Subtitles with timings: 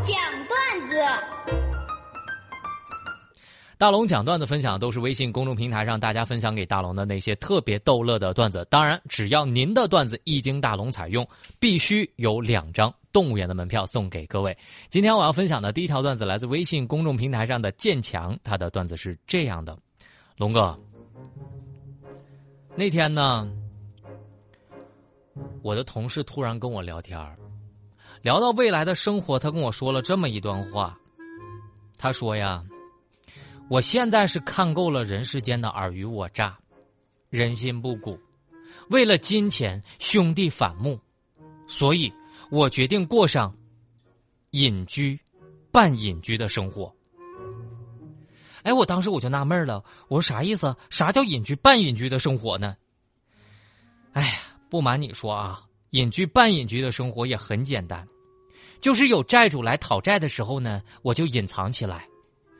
[0.00, 0.16] 讲
[0.48, 0.96] 段子。
[3.76, 8.66] 大龙讲段子分享都是微信公众平台上大家分享给大龙的那些特别逗乐的段子。
[8.70, 11.28] 当然，只要您的段子一经大龙采用，
[11.58, 14.56] 必须有两张动物园的门票送给各位。
[14.88, 19.76] 今天我要分享的第一条段子来自微信公众平台上的建强，他的段子是这样的：
[20.36, 20.78] 龙哥，
[22.76, 23.50] 那天呢，
[25.62, 27.18] 我的同事突然跟我聊天
[28.24, 30.98] 聊到未来的生活，他跟我说了这么一段话，
[31.98, 32.64] 他说呀。
[33.68, 36.56] 我现在是看够了人世间的尔虞我诈，
[37.28, 38.18] 人心不古，
[38.88, 40.98] 为了金钱兄弟反目，
[41.66, 42.10] 所以
[42.50, 43.54] 我决定过上
[44.52, 45.20] 隐居、
[45.70, 46.94] 半隐居的生活。
[48.62, 50.74] 哎，我当时我就纳闷了，我说啥意思？
[50.88, 52.74] 啥叫隐居、半隐居的生活呢？
[54.12, 54.38] 哎呀，
[54.70, 58.06] 不瞒你说啊，隐居、半隐居的生活也很简单，
[58.84, 62.06] 就是有债主来讨债的时候呢，我就隐藏起来。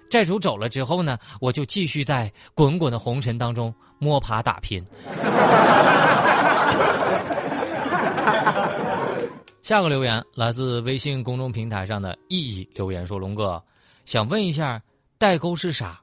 [0.08, 4.82] 债主走了之后呢，我就继续在滚滚的红尘当中摸爬打拼。
[9.62, 13.62] 下个留言来自微信公众平台上的意义留言说：“龙哥，
[14.06, 14.80] 想问一下，
[15.18, 16.00] 代沟是啥？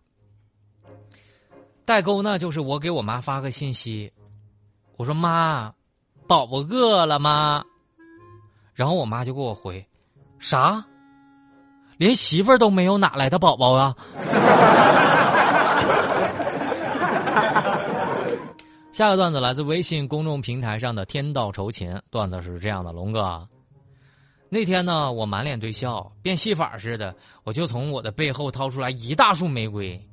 [1.84, 4.14] 代沟呢，就是我给我妈发个信息，
[4.98, 5.74] 我说妈，
[6.28, 7.64] 宝宝饿了吗？
[8.76, 9.84] 然后我妈就给我回，
[10.42, 10.84] 啥？”
[11.96, 13.96] 连媳妇儿都没有，哪来的宝宝啊？
[18.92, 23.48] 下个段子来自微信公众平台上的天道酬勤，段子是这样的：龙哥，
[24.50, 30.06] 那天呢，我满脸堆笑，变戏法似的，我就从我的背后掏出来一大束玫瑰，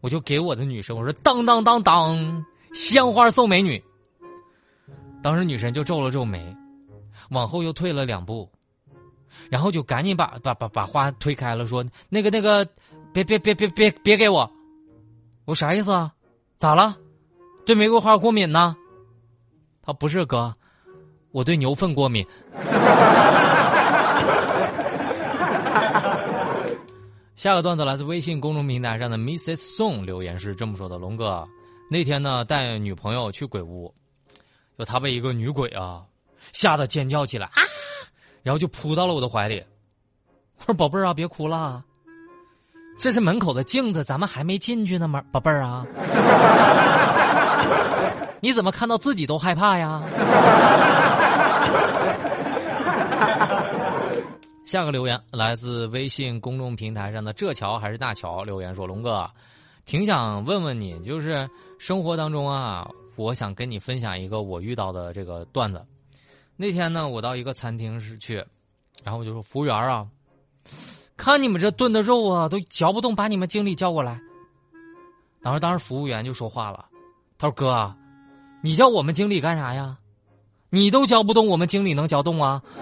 [0.00, 3.82] 我就给我的女神，我说当当当当，鲜花送美女。
[5.22, 6.56] 当时女神就皱了皱眉，
[7.30, 8.50] 往后又退了两步。
[9.50, 12.66] 然后就赶紧把把把把花推开了，说：“那个那个，
[13.12, 14.50] 别别别别别别给我！”
[15.46, 16.12] 我啥意思啊？
[16.56, 16.96] 咋了？
[17.64, 18.76] 对玫瑰花过敏呢？
[19.82, 20.52] 他不是哥，
[21.30, 22.26] 我对牛粪过敏。
[27.36, 29.56] 下个段子来自微信公众平台上的 Mrs.
[29.76, 31.46] Song 留言是这么说的：“龙哥，
[31.88, 33.94] 那天呢带女朋友去鬼屋，
[34.76, 36.04] 就他被一个女鬼啊
[36.52, 37.62] 吓得尖叫起来啊！”
[38.48, 39.62] 然后就扑到了我的怀里，
[40.56, 41.84] 我说：“宝贝儿啊，别哭了，
[42.98, 45.22] 这是门口的镜子，咱们还没进去呢吗？
[45.30, 45.84] 宝贝儿啊，
[48.40, 50.02] 你怎么看到自己都害怕呀？”
[54.64, 59.30] 下个留言来自微信公众平台上的这桥还是大桥留言说：“龙哥，
[59.84, 61.46] 挺想问问你，就是
[61.78, 65.84] 生活当中啊，我想跟你分享一个我遇到的这个段子。”
[66.60, 68.44] 那天呢，我到一个餐厅是去，
[69.04, 70.04] 然后我就说：“服务员啊，
[71.16, 74.20] 看你们这炖的肉啊，都嚼不动，把你们经理叫过来。”
[75.40, 76.86] 然后当时服务员就说话了，
[77.38, 77.94] 他说：“哥，
[78.60, 79.98] 你叫我们经理干啥呀？
[80.68, 82.60] 你都嚼不动，我们经理能嚼动啊？”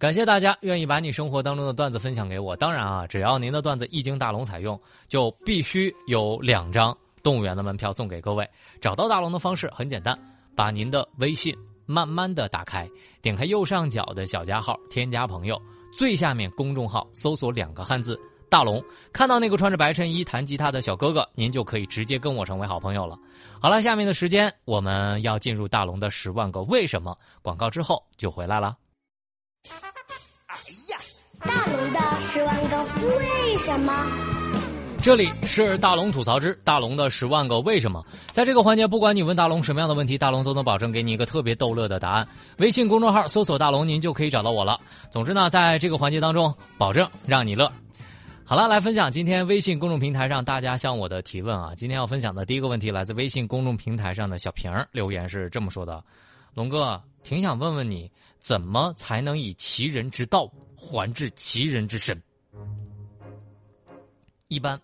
[0.00, 2.56] 感谢大家愿意把你生活当中的段子分享给我。
[2.56, 4.76] 当然啊，只要您的段子一经大龙采用，
[5.06, 6.98] 就必须有两张。
[7.22, 8.48] 动物园的门票送给各位。
[8.80, 10.18] 找到大龙的方式很简单，
[10.56, 11.56] 把您的微信
[11.86, 12.88] 慢慢的打开，
[13.20, 15.60] 点开右上角的小加号，添加朋友，
[15.94, 18.18] 最下面公众号搜索两个汉字
[18.48, 23.18] “大龙”，看到那个穿着白衬衣弹吉他的小哥哥，您就可以直接跟我成为好朋友了。
[23.60, 28.76] 好了，下面的时间我们要进入大龙的十万个为什么广告之后就回来了。
[30.46, 30.56] 哎
[30.88, 30.98] 呀，
[31.40, 32.84] 大龙的十万个
[33.18, 34.41] 为什么。
[35.02, 42.28] 这里是大龙吐槽之大龙的十万个为什么，在这个环节，不管你问大龙什么样的问题，大龙都能保证给你一个特别逗乐的答案。
[42.58, 44.78] 微信公众号搜索“大龙”，您就可以找到我了。
[45.10, 47.70] 总之呢，在这个环节当中，保证让你乐。
[48.44, 51.74] 好了，来分享今天微信公众平台上大家向我的提问啊。
[51.76, 56.00] 今天要分享的第一个问题来自微信公众平台上的小平留言是这么说的
[56.54, 58.08] ：“龙哥，挺想问问你，
[58.38, 62.22] 怎么才能以其人之道还治其人之身？
[64.52, 64.78] 一般。”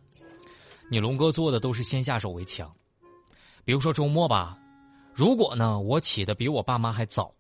[0.91, 2.71] 你龙哥做的都是先下手为强，
[3.63, 4.57] 比如说周末吧，
[5.13, 7.31] 如果呢我起的比我爸妈还早，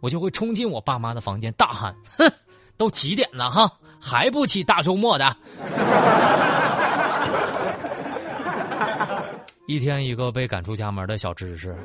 [0.00, 2.28] 我就会冲进我爸妈的房间大喊：“哼，
[2.76, 5.36] 都几点了哈，还不起大周末的！”
[9.68, 11.76] 一天一个被赶出家门的小知识。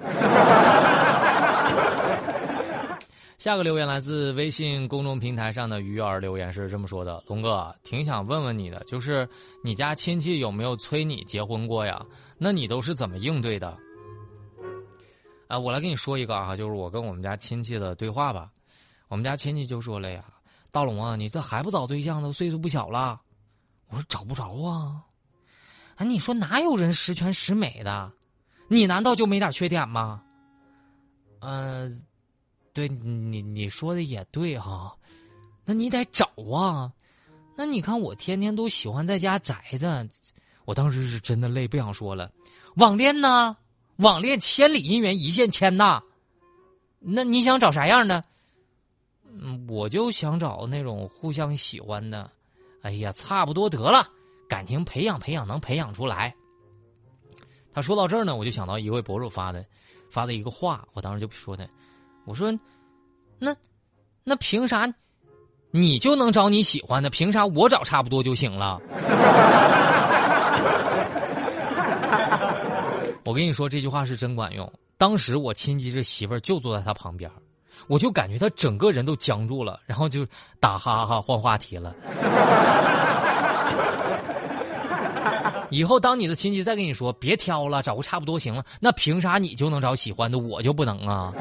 [3.44, 9.28] 下个留言来自微信公众平台上的鱼儿留言是这么说的：“龙哥，挺想问问你的，就是
[9.62, 12.02] 你家亲戚有没有催你结婚过呀？
[12.38, 13.78] 那你都是怎么应对的？”
[15.50, 18.50] 啊，我来跟你说一个啊，就是我跟我们家亲戚的对话吧。
[19.10, 20.24] 我们家亲戚就说了呀
[20.72, 23.20] ：“大龙啊，你这还不找对象，都岁数不小了。”
[23.92, 25.04] 我说：“找不着啊。”
[26.00, 28.10] 啊，你说哪有人十全十美的？
[28.70, 30.24] 你难道就没点缺点吗？
[31.42, 32.02] 嗯，
[32.74, 34.94] 对你你说的也对哈，
[35.64, 36.92] 那你得找啊。
[37.56, 40.10] 那你看我天天都喜欢在家宅着，
[40.66, 42.32] 我当时是真的累，不想说了。
[42.76, 43.56] 网恋呢？
[43.98, 46.02] 网恋千里姻缘一线牵呐。
[47.00, 48.24] 那你想找啥样的？
[49.26, 52.32] 嗯，我就想找那种互相喜欢的。
[52.82, 54.10] 哎呀，差不多得了，
[54.50, 56.34] 感情培养培养能培养出来。
[57.72, 59.64] 他说到这儿呢，我就想到一位博主发的，
[60.10, 61.70] 发的一个话，我当时就说的，
[62.26, 62.54] 我说，
[63.40, 63.56] 那，
[64.24, 64.88] 那凭啥，
[65.72, 67.10] 你就能找你喜欢的？
[67.10, 68.80] 凭啥我找差不多就行了？
[73.26, 74.72] 我跟你说这句话是真管用。
[74.98, 77.32] 当时我亲戚这媳妇儿就坐在他旁边，
[77.88, 80.26] 我就感觉他整个人都僵住了，然后就
[80.60, 81.96] 打哈哈换话题了。
[85.74, 91.34] 以后当你的亲戚再跟你说别挑了，找个差不多行了，那凭啥你就能找喜欢的，我就不能啊？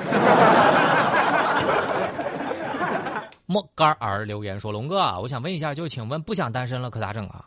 [3.44, 7.44] 莫干儿留言说：“龙哥，我想问一下，就请问不想单身了可咋整啊？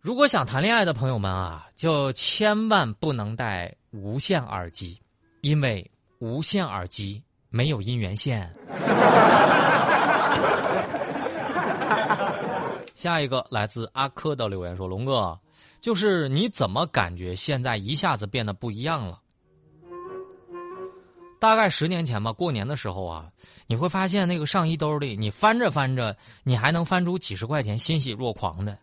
[0.00, 5.00] 如果想谈恋爱的朋友们啊，就千万不能戴无线耳机，
[5.40, 8.52] 因为无线耳机没有音源线。”
[13.00, 15.38] 下一个来自阿珂的留言说：“龙哥，
[15.80, 19.18] 就是你怎么感觉现在一下子变得不一样了？
[21.38, 23.30] 大概十年前吧，过年的时候啊，
[23.66, 26.14] 你会发现那个上衣兜里，你翻着翻着，
[26.44, 28.76] 你还能翻出几十块钱，欣喜若狂的。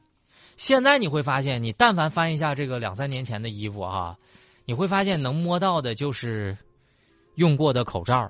[0.56, 4.18] 现在你会发现，你但凡翻一下这个两三年前的衣服啊，
[4.66, 6.58] 你会发现能摸到的就是
[7.36, 8.28] 用过的口罩。”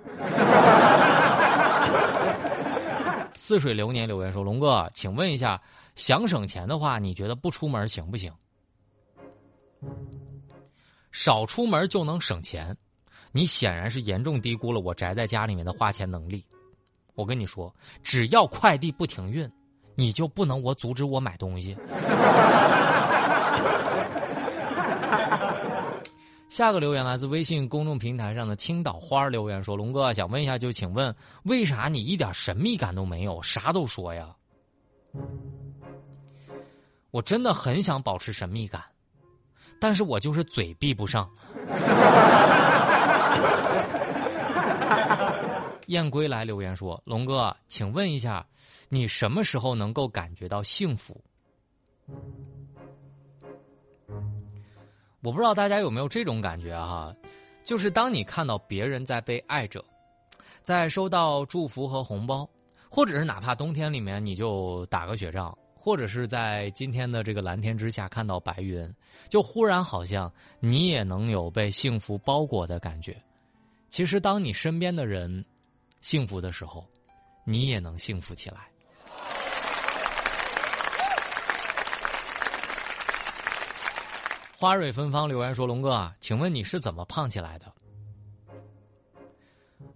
[3.47, 5.61] 似水流年留言说：“龙哥，请问一下，
[5.95, 8.29] 想省钱的话，你觉得不出门行不行？
[11.13, 12.75] 少出门就能省钱？
[13.31, 16.45] 你显然是严重低估了我宅在家里面的花钱能力。
[17.15, 17.73] 我跟你说，
[18.03, 19.49] 只要快递不停运，
[19.95, 21.73] 你就不能我阻止我买东西。”
[26.49, 31.13] 下个留言来自微信公众平台上的青岛花留言说：“龙哥想问一下，就请问
[31.43, 34.33] 为啥你一点神秘感都没有，啥都说呀？
[37.11, 38.81] 我真的很想保持神秘感，
[39.79, 41.29] 但是我就是嘴闭不上。
[45.87, 48.45] ”燕归来留言说：“龙哥，请问一下，
[48.89, 51.21] 你什么时候能够感觉到幸福？”
[55.27, 57.13] 我不知道大家有没有这种感觉哈，
[57.65, 59.83] 就是当你看到别人在被爱着，
[60.63, 62.49] 在收到祝福和红包，
[62.89, 68.89] 或者是哪怕冬天里面你就打个雪仗，或者是在今天的这个蓝天之下看到白云，
[69.27, 70.31] 就忽然好像
[70.61, 73.13] 你也能有被幸福包裹的感觉。
[73.89, 75.43] 其实，当你身边的人
[75.99, 76.85] 幸福的时候，
[77.43, 78.69] 你也能幸福起来。
[84.59, 87.71] 花蕊芬芳留言说：“龙哥啊，请问你是怎么胖起来的？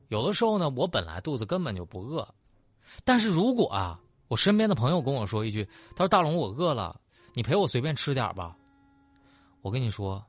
[0.09, 2.27] 有的时候呢，我本来肚子根本就不饿，
[3.03, 7.01] 但是如果啊，我身边的朋友跟我说一句，他说大龙我饿了，
[7.33, 8.55] 你陪我随便吃点吧。
[9.63, 10.24] 我跟你说，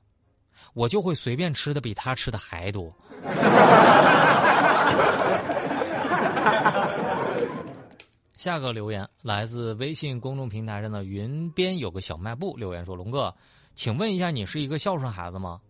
[0.72, 2.90] 我就会随便吃的比他吃的还多。
[8.38, 13.30] 下个留言来自微信公众平台上的云边有个小卖部留言说：龙哥。”
[13.74, 15.60] 请问一下，你是一个孝顺孩子吗？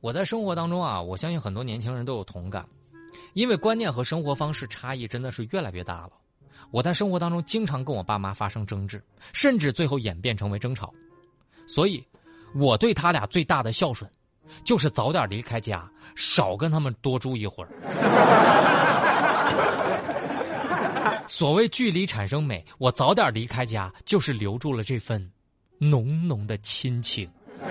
[0.00, 2.66] 我在生活当中啊，我相信很多年轻人都有同感，
[3.34, 6.12] 因为观念和生活方式差异真的是越来越大了。
[6.70, 10.92] 我在生活当中经常跟我爸妈发生争执，甚至最后演变成为争吵，
[11.66, 12.04] 所以，
[12.54, 14.10] 我对他俩最大的孝顺，
[14.64, 17.70] 就是早点离开家，少跟他们多住一会儿。
[21.28, 25.30] 所谓距离产生美，我早点离开家，就是留住了这份
[25.78, 27.30] 浓浓的亲情。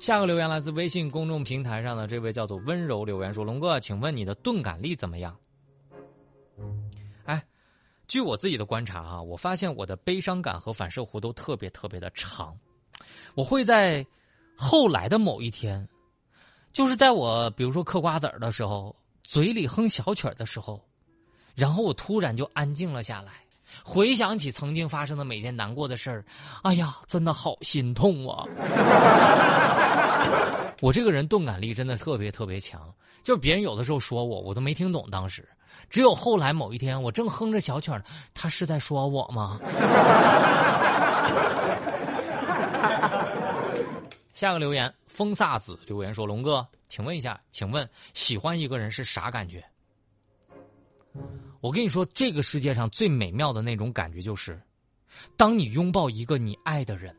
[0.00, 5.36] 下个留言来自微信公众平台上的这位叫做温柔留言说：“龙哥，请问你的钝感力怎么样？”
[7.26, 7.44] 哎，
[8.06, 12.56] 据我自己的观察啊，我发现我的悲伤感和反射弧都特别特别的长，
[13.34, 14.06] 我会在
[14.56, 15.86] 后来的某一天。
[16.78, 18.94] 就是在我比如说嗑瓜子儿的时候，
[19.24, 20.80] 嘴里哼小曲儿的时候，
[21.56, 23.32] 然后我突然就安静了下来，
[23.82, 26.24] 回想起曾经发生的每件难过的事儿，
[26.62, 28.46] 哎呀，真的好心痛啊！
[30.80, 32.80] 我这个人钝感力真的特别特别强，
[33.24, 35.04] 就是别人有的时候说我，我都没听懂。
[35.10, 35.48] 当时，
[35.90, 38.00] 只有后来某一天，我正哼着小曲儿，
[38.32, 39.58] 他是在说我吗？
[44.38, 49.64] 下个留言，风萨子留言说：“龙哥，请问一下，请问喜欢一个人是啥感觉？”
[51.60, 54.62] 我跟你说，这个世界上最美妙的那种感觉，就是
[55.36, 57.12] 当你拥抱一个你爱的人，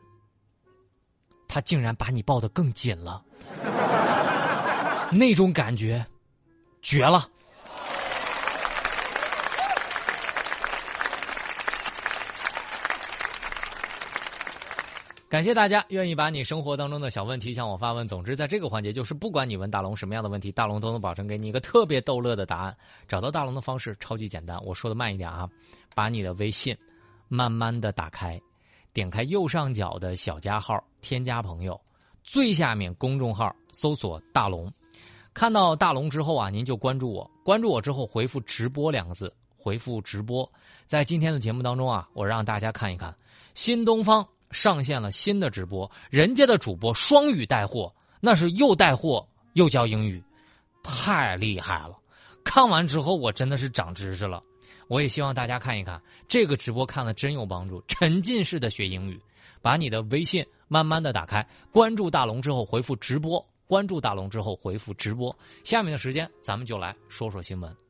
[1.46, 3.22] 他竟然把你抱得更紧了，
[5.12, 6.06] 那种感觉
[6.82, 7.30] 绝了。
[15.30, 18.08] 感谢大家愿意把你生活当中的小问题向我发问。
[18.08, 22.76] 总之，在这个环节，就是不管你问大龙什么样的问题，大龙都能保证给你一个特别逗乐的答案。
[23.08, 25.48] 找到大龙的方式超级简单，我说的慢一点啊，
[25.94, 26.76] 把你的微信
[27.28, 28.42] 慢慢的打开，
[28.92, 31.80] 点开右上角的小加号，添加朋友，
[32.24, 34.74] 最下面公众号搜索大龙，
[35.36, 40.52] 看到大龙之后啊，您就关注我，关注我之后回复“直播”两个字，回复“直播”。
[40.88, 43.16] 在今天的节目当中啊，我让大家看一看
[43.54, 44.28] 新东方。
[44.52, 50.24] 上线了新的直播，人家的主播双语带货，那是又带货又教英语，
[50.84, 51.98] 太厉害了！
[52.44, 54.42] 看完之后我真的是长知识了。
[54.88, 59.22] 我也希望大家看一看这个直播，看了真有帮助，沉浸式的学英语。
[59.62, 65.36] 把你的微信慢慢的打开，关注大龙之后回复直播，关注大龙之后回复直播。
[65.64, 67.89] 下面的时间咱们就来说说新闻。